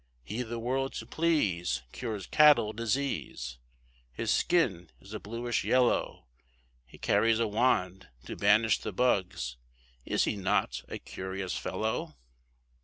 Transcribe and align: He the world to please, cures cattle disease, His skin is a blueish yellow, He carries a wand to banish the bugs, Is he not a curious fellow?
He 0.23 0.41
the 0.41 0.57
world 0.57 0.93
to 0.93 1.05
please, 1.05 1.83
cures 1.91 2.25
cattle 2.25 2.73
disease, 2.73 3.59
His 4.11 4.31
skin 4.31 4.89
is 4.99 5.13
a 5.13 5.19
blueish 5.19 5.63
yellow, 5.63 6.25
He 6.87 6.97
carries 6.97 7.37
a 7.37 7.47
wand 7.47 8.07
to 8.25 8.35
banish 8.35 8.79
the 8.79 8.93
bugs, 8.93 9.57
Is 10.03 10.23
he 10.23 10.35
not 10.35 10.81
a 10.87 10.97
curious 10.97 11.55
fellow? 11.55 12.15